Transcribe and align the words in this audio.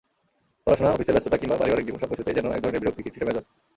পড়াশোনা, 0.67 0.93
অফিসের 0.93 1.15
ব্যস্ততা 1.15 1.37
কিংবা 1.37 1.57
পারিবারিক 1.57 1.85
জীবন—সবকিছুতেই 1.87 2.37
যেন 2.37 2.45
একধরনের 2.51 2.81
বিরক্তি, 2.81 3.01
খিটখিটে 3.03 3.27
মেজাজ। 3.27 3.45